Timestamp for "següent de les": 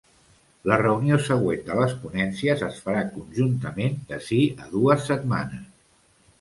1.27-1.93